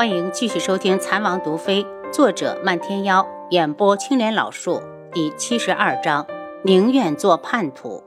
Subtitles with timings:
[0.00, 4.80] 欢迎继续收听《残王毒妃》，作者漫天妖，演播青莲老树，
[5.12, 6.26] 第七十二章：
[6.64, 8.02] 宁愿做叛徒。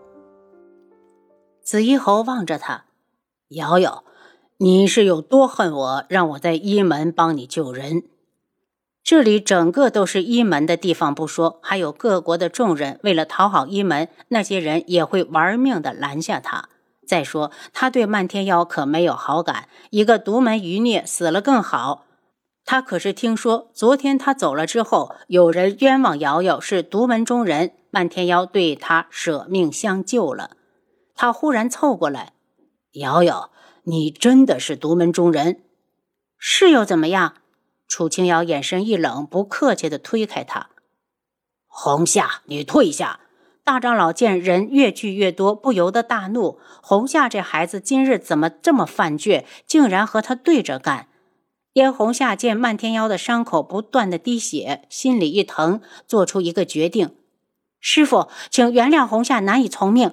[1.62, 2.86] 紫衣侯望着他，
[3.50, 4.04] 瑶瑶，
[4.58, 8.01] 你是有多恨我，让我在一门帮你救人？
[9.03, 16.70] 这里整个都是一门的地方不说，还有各国的众人，为了讨好一门，那些人也会玩命的拦下他。
[17.05, 22.05] 再说，他对漫天妖可没有好感，一个独门余孽死了更好。
[22.66, 30.52] 他可是听说，昨天他走了之后，有人冤枉瑶瑶是独门中人，漫天妖对他舍命相救了。
[31.13, 32.34] 他忽然凑过来
[32.93, 33.51] ：“瑶瑶，
[33.84, 35.63] 你真的是独门中人？
[36.38, 37.35] 是又怎么样？”
[37.88, 40.70] 楚清瑶眼神一冷，不客气地推开他
[41.67, 43.20] ：“红夏，你退下。”
[43.66, 46.59] 大长老见人越聚越多，不由得大怒。
[46.81, 51.08] 红夏这孩子今日怎么这么犯倔，竟然和他对着干？
[51.73, 57.15] 燕红夏见漫天妖的伤口不断的滴血，心里一疼，做出一个决定：
[57.79, 60.12] 师傅，请原谅红夏难以从命。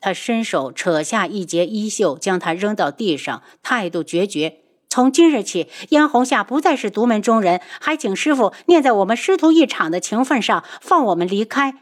[0.00, 4.58] 他伸手扯下一截衣袖，将他扔到地上，态度决绝。
[4.88, 11.74] 从今日起，燕红夏不再是独门中人，还请师傅念在我们师徒一场的情分上，放我们离开。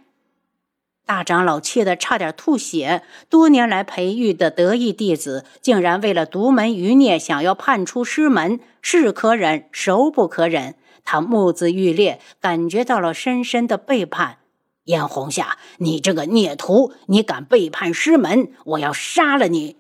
[1.06, 3.02] 大长老气得差点吐血。
[3.30, 10.74] 多年来培育的得意弟子，竟然为了独门余孽想要叛出师门，是可忍，孰不可忍？
[11.04, 14.38] 他目眦欲裂，感觉到了深深的背叛。
[14.86, 19.76] 燕红霞，你这个孽徒，你敢背叛师门，我要杀了你！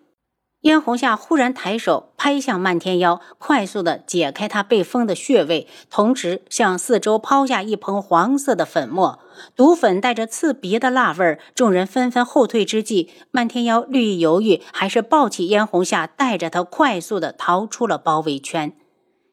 [0.66, 9.20] 燕红夏忽然抬手拍向漫天妖，快速的解开他被封的穴位，同时向四周抛下一盆黄色的粉末，
[9.54, 11.38] 毒粉带着刺鼻的辣味。
[11.54, 18.72] 众人纷纷后退之际，漫天妖略一犹豫，还是抱起燕红夏，带着他快速的逃出了包围圈。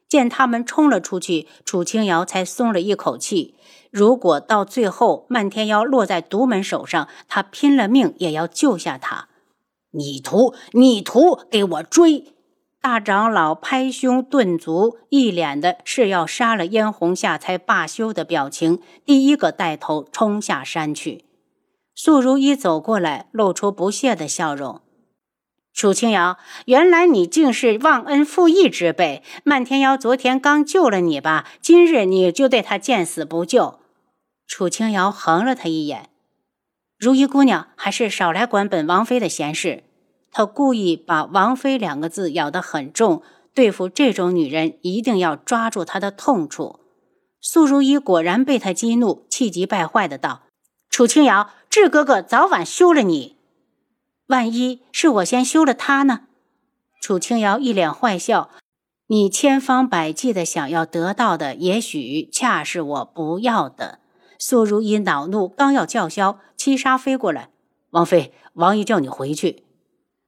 [0.07, 3.55] 见他们冲了出去，楚清瑶才松了一口气。
[3.89, 9.29] 如果到最后漫天妖落在独门手上，他拼了命也要救下他。
[9.95, 12.33] 你徒，你徒，给我追！
[12.81, 21.25] 大长老拍胸顿足，一脸的是要杀了燕红夏才罢休的表情，第一个带头冲下山去。
[21.93, 24.81] 素如一走过来，露出不屑的笑容
[25.75, 29.21] ：“楚清瑶，原来你竟是忘恩负义之辈！
[29.43, 31.47] 漫天妖昨天刚救了你吧？
[31.61, 33.79] 今日你就对他见死不救？”
[34.47, 36.09] 楚清瑶横了他一眼。
[37.03, 39.83] 如意姑娘，还是少来管本王妃的闲事。
[40.31, 43.21] 他故意把“王妃”两个字咬得很重，
[43.53, 46.79] 对付这种女人，一定要抓住她的痛处。
[47.41, 50.43] 素如意果然被他激怒，气急败坏的道
[50.89, 53.35] ：“楚清瑶，智哥哥早晚休了你。
[54.27, 56.21] 万一是我先休了他呢？”
[57.03, 58.49] 楚清瑶一脸坏笑
[59.07, 63.99] ：“你千方百计的想要得到的，也许恰是我不要的。”
[64.45, 67.47] 苏如意恼怒，刚要叫嚣，七杀飞过来
[67.91, 69.63] ：“王妃，王爷叫你回去。”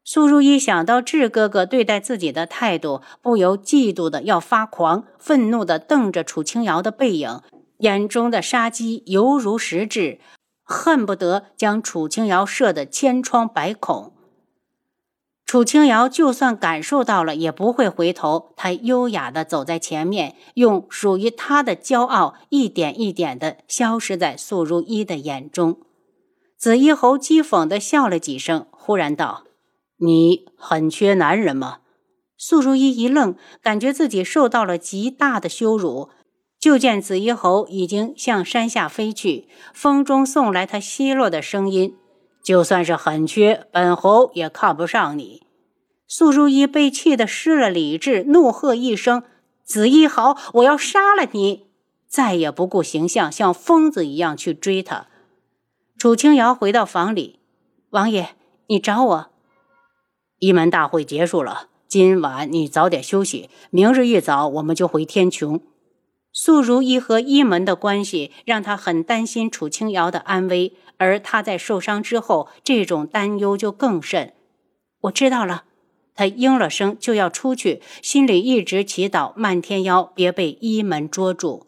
[0.05, 7.41] 苏如意想到智哥哥对待自己的态度，不由嫉妒的要发狂，愤怒的瞪着楚清瑶的背影，
[7.79, 10.21] 眼中的杀机犹如实质，
[10.63, 14.13] 恨不得将楚清瑶射得千疮百孔。
[15.45, 18.51] 楚清瑶就算感受到了，也不会回头。
[18.55, 25.77] 她优雅地走在前面，用属于她的骄傲一点一点地消失在素如一的眼中。
[26.57, 29.43] 紫衣侯讥讽地笑了几声，忽然道
[30.01, 31.77] ：“你很缺男人吗？”
[32.37, 36.09] 素如一一愣，感觉自己受到了极大的羞辱。
[36.59, 41.95] 就见紫衣侯已经向山下飞去，风中送来他奚落的声音。
[42.45, 45.41] 就算是很缺，本侯也看不上你。
[46.07, 49.23] 素如意被气得失了理智，怒喝一声
[49.65, 51.65] ：“紫衣豪，我要杀了你！”
[52.07, 55.07] 再也不顾形象，像疯子一样去追他。
[55.97, 57.39] 楚清瑶回到房里
[57.89, 58.35] ：“王爷，
[58.67, 59.31] 你找我？
[60.37, 65.61] 一门大会结束了，今晚你早点休息，明日一早我们就回天穹。”
[66.31, 70.73] 素如意和一门的关系让他很担心楚清瑶的安危。
[70.97, 74.33] 而他在受伤之后，这种担忧就更甚。
[75.01, 75.65] 我知道了，
[76.13, 81.67] 他应了声就要出去，心里一直祈祷漫天妖别被一门捉住。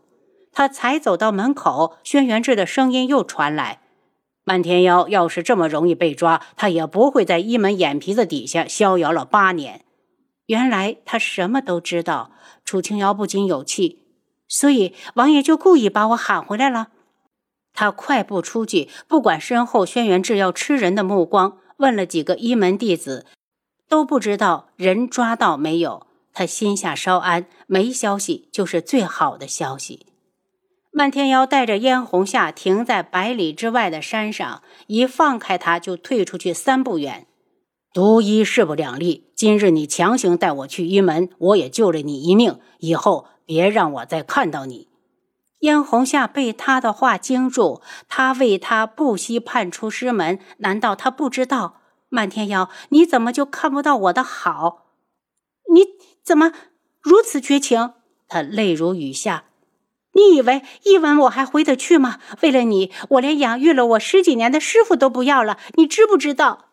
[0.51, 3.81] 他才走到门口，轩辕志的声音又传来
[4.43, 9.85] ：“漫天妖要是这么容易被抓，他也不会在一门眼皮子底下逍遥了八年。”
[10.47, 12.31] 原来他什么都知道。
[12.63, 13.99] 楚清瑶不禁有气，
[14.47, 16.87] 所以王爷就故意把我喊回来了。
[17.77, 23.27] 他快步出去，不管身后轩辕志要吃人的目光，问了几个一门弟子，
[23.87, 26.07] 都不知道人抓到没有。
[26.33, 30.07] 他心下稍安，没消息就是最好的消息。
[30.91, 37.27] 漫天妖带着燕红夏停在百里之外的山上，一放开他就退出去三步远。
[37.93, 44.86] 独一势不两立，今日你强行带我去一门，我也救了你一命，以后别让我再看到你。
[45.59, 51.81] 燕红夏被他的话惊住，他为他不惜叛出师门，难道他不知道？
[52.09, 54.85] 漫天妖，你怎么就看不到我的好？
[55.73, 55.85] 你
[56.23, 56.53] 怎么
[57.01, 57.93] 如此绝情？
[58.27, 59.45] 他泪如雨下。
[60.13, 62.19] 你以为一文我还回得去吗？
[62.41, 65.57] 为了你，我连养育了我十几年的师傅都不要了。
[65.73, 66.65] 你知不知道？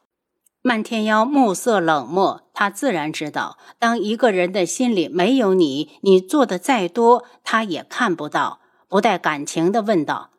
[0.63, 8.61] 漫天妖目色冷漠，他自然知道，当一个人的心里没有你，你做的再多，他也看不到。
[8.89, 10.31] 不带感情的问道：“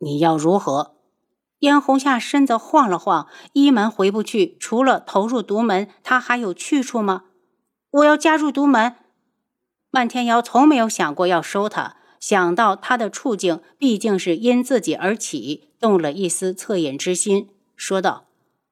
[0.00, 0.96] 你要如何？”
[1.60, 7.24] 燕红夏身子晃了晃，一门回不去，除了投入独门，他还有去处吗？
[7.90, 8.96] 我要加入独门。
[9.90, 11.96] 漫天瑶从没有想过要收他。
[12.18, 18.26] 想到他的处境，毕竟是因自己而起，动了一丝恻隐之心，说道：“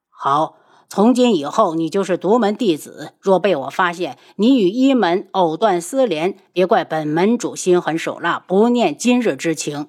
[0.09, 0.57] 好，
[0.91, 3.13] 从今以后你就是独门弟子。
[3.21, 9.87] 若被我发现你与一门藕断丝连，别怪本门主心狠手辣，不念今日之情。”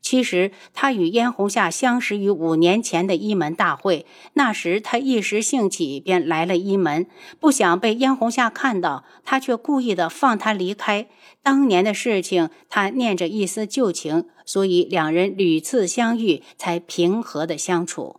[0.00, 7.06] 其实他与燕红夏相识于五年前的一门大会，那时他一时兴起便来了一门，
[7.38, 11.06] 不想被燕红夏看到，他却故意的放他离开。
[11.42, 18.16] 当年的事情，他念着一丝旧情，所以两人屡次相遇，才平和的相处。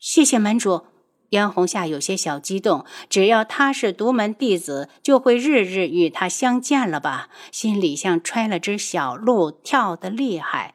[0.00, 0.82] 谢谢门主，
[1.30, 7.28] 燕红夏有些小激动，只要他是独门弟子，就会日日与他相见了吧？
[7.50, 10.74] 心里像揣了只小鹿，跳得厉害。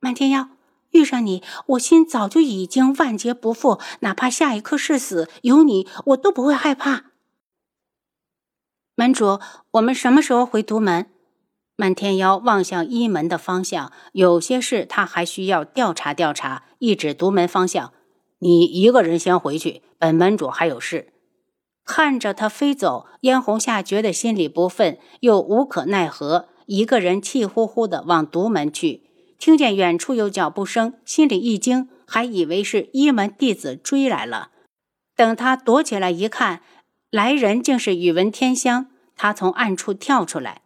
[0.00, 0.48] 漫天妖，
[0.90, 3.80] 遇上你，我心早就已经万劫不复。
[4.00, 7.06] 哪怕下一刻是死，有你，我都不会害怕。
[8.96, 9.40] 门主，
[9.72, 11.06] 我们什么时候回独门？
[11.76, 16.64] 漫天妖望向一门的方向，有些事他还需要调查调查。
[16.78, 17.92] 一指独门方向，
[18.44, 21.14] 你一个人先回去，本门主还有事。
[21.86, 29.08] 看着他飞走，燕红夏觉得心里不忿，又无可奈何，一个人气呼呼的往独门去。
[29.38, 34.50] 听见远处有脚步声，心里一惊，还以为是一门弟子追来了。
[35.16, 36.60] 等他躲起来一看，
[37.10, 38.88] 来人竟是宇文天香。
[39.16, 40.60] 他从暗处跳出来：“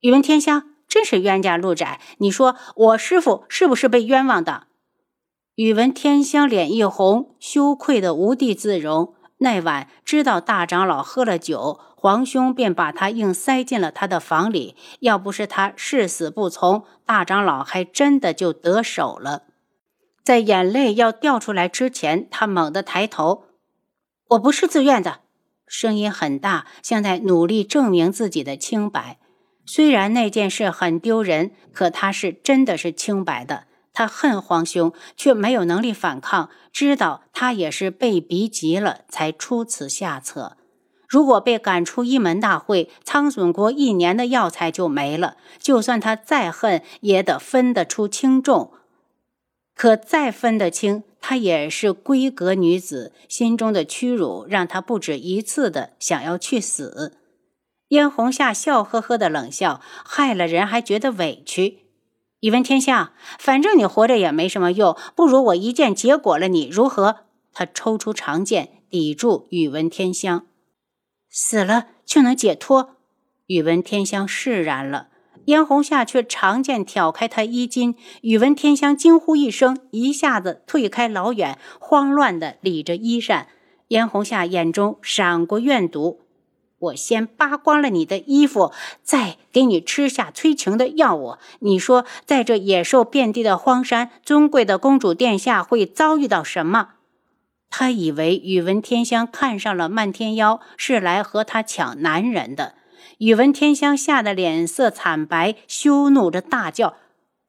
[0.00, 2.00] 宇文天香，真是冤家路窄！
[2.18, 4.68] 你说我师傅是不是被冤枉的？”
[5.56, 9.14] 宇文天香脸一红，羞愧的无地自容。
[9.38, 11.78] 那晚知道大长老喝了酒。
[11.94, 19.44] 皇兄便把他硬塞进了他的房里，要不是他誓死不从，大长老还真的就得手了。
[20.22, 23.44] 在眼泪要掉出来之前，他猛地抬头
[24.30, 25.20] ：“我不是自愿的。”
[25.66, 29.18] 声音很大，像在努力证明自己的清白。
[29.64, 33.64] 虽然那件事很丢人，可他是真的是清白的。
[33.94, 40.58] 他恨皇兄，却没有能力反抗，知道他也是被逼急了才出此下策。
[41.08, 45.36] 如果被赶出一门大会，苍隼国一年的药材就没了。
[45.60, 48.72] 就算他再恨，也得分得出轻重。
[49.76, 57.18] 可再分得清，她也是闺阁女子，心中的屈辱让她不止一次的想要去死。
[57.88, 61.83] 燕红夏笑呵呵的冷笑，害了人还觉得委屈。
[62.44, 67.20] 宇文天香，反正你活着也没什么用，不如我一剑结果了你，如何？
[67.54, 70.44] 他抽出长剑抵住宇文天香。
[71.30, 72.96] 死了就能解脱，
[73.46, 75.08] 宇文天香释然了。
[75.46, 83.48] 燕红夏却长剑挑开他衣襟，宇文天香惊呼一声，一下子退开老远，慌乱的理着衣衫。
[83.88, 86.20] 燕红夏眼中闪过怨毒
[86.78, 91.38] ：“我先扒光了你的衣服，再给你吃下催情的药物。
[91.60, 96.90] 你说，在这野兽遍地的荒山，尊贵的公主殿下会遭遇到什么？”
[97.70, 102.74] 他以为宇文天香看上了漫天妖，是来和他抢男人的。
[103.18, 106.94] 宇文天香吓得脸色惨白，羞怒着大叫：“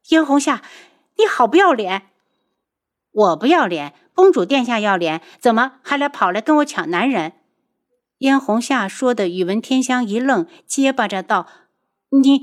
[0.09, 0.63] 燕红夏，
[1.17, 2.03] 你好不要脸！
[3.11, 7.33] 我不要脸，公主殿下要脸，怎么还来跑来跟我抢男人？”
[8.19, 11.47] 燕红夏说的，宇文天香一愣，结巴着道
[12.11, 12.39] ：“你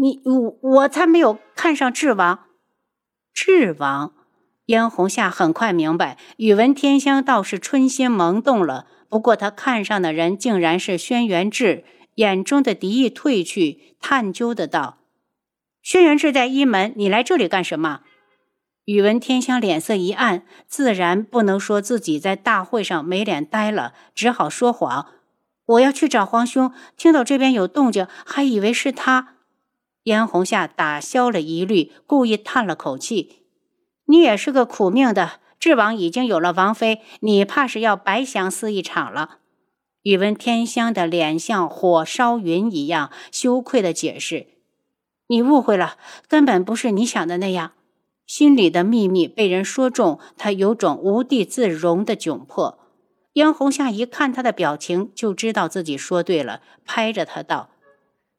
[0.00, 2.40] 你我我才没有看上智王，
[3.32, 4.12] 智王。”
[4.66, 8.86] 燕红夏很快明白，宇文天香倒是春心萌动了。
[9.08, 11.84] 不过他看上的人竟然是轩辕志，
[12.16, 14.98] 眼中的敌意褪去，探究的道
[15.82, 18.00] ：“轩辕志在一门，你来这里干什么？”
[18.84, 25.06] 宇文天香脸色一暗，自然不能说自己在大会上没脸呆了，只好说谎
[25.64, 29.36] ：“我要去找皇兄，听到这边有动静，还以为是他。
[30.02, 33.44] 燕红夏打消了疑虑，故意叹了口气
[34.04, 39.38] ：“你也是个苦命的，智王已经有了王妃，你怕是要白相思一场了。”
[40.04, 44.48] 宇文天香的脸像火烧云一样，羞愧的解释
[45.28, 45.96] ：“你误会了，
[46.28, 47.72] 根本不是你想的那样。”
[48.26, 52.78] 心里的秘密被人说中，他有种无地自容的窘迫。
[53.34, 57.70] 燕红夏一看他的表情，就知道自己说对了，拍着他道。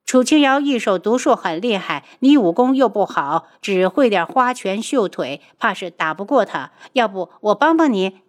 [0.06, 6.72] 楚清瑶一手毒术很厉害，你武功又不好，只会点花拳绣腿，怕是打不过他。
[6.94, 8.20] 要不我帮帮你？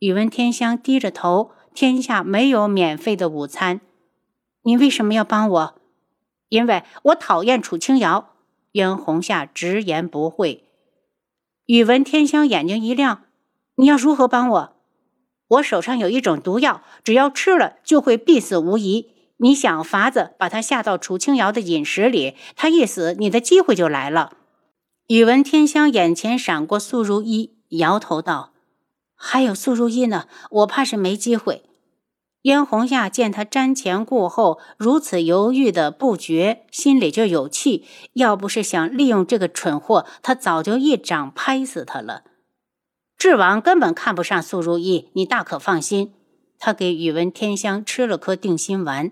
[0.00, 3.80] 宇文天香低着头，天下没有免费的午餐。
[4.62, 5.74] 你为什么要帮我？
[6.48, 8.30] 因为我讨厌楚清瑶。
[8.72, 10.64] 袁红夏直言不讳。
[11.66, 13.24] 宇文天香眼睛一亮
[13.76, 14.76] ：“你要如何帮我？
[15.48, 24.36] 我手上有一种毒药，只要吃了就会必死无疑。”你想法子把他下到楚清瑶的饮食里，他一死，你的机会就来了。
[25.08, 28.52] 宇文天香眼前闪过素如一，摇头道
[29.16, 31.64] ：“还有素如一呢，我怕是没机会。”
[32.44, 37.86] 燕红夏见他瞻前顾后，如此犹豫的不决，心里就有气。
[38.12, 42.24] 要不是想利用这个蠢货，他早就一掌拍死他了。
[43.16, 46.12] 智王根本看不上苏如意，你大可放心。
[46.58, 49.10] 他给宇文天香吃了颗定心丸。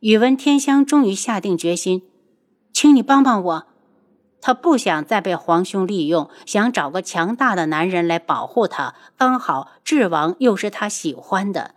[0.00, 2.04] 宇文天香终于下定决心，
[2.72, 3.66] 请你帮帮我。
[4.40, 8.94] 他不想再被皇兄利用，想找个强大的男人来保护他。
[9.18, 11.74] 刚好智王又是他喜欢的。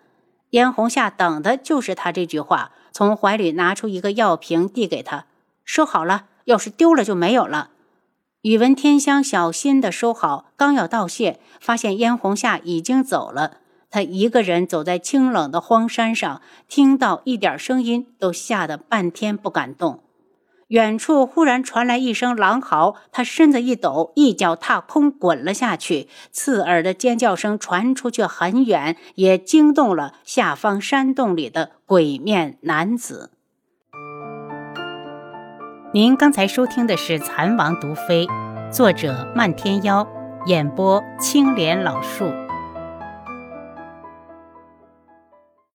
[0.54, 5.26] 燕红夏等的就是他这句话，从怀里拿出一个药瓶递给他，
[5.66, 6.26] 收好了。
[6.46, 7.72] 要是丢了就没有了。
[8.44, 13.58] 宇文天香小心的收好，刚要道谢，发现燕红夏已经走了。
[13.90, 20.03] 他一个人走在清冷的荒山上，听到一点声音都吓得半天不敢动。
[20.74, 26.08] 远处忽然传来一声狼嚎，他身子一抖，一脚踏空滚了下去。
[26.32, 33.30] 刺耳的尖叫声传出去很远，也惊动了下方山洞里的鬼面男子。
[35.94, 38.26] 您刚才收听的是《蚕王毒妃》，
[38.72, 40.08] 作者漫天妖，
[40.48, 42.43] 演播青莲老树。